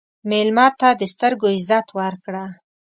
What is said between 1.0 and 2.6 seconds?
سترګو عزت ورکړه.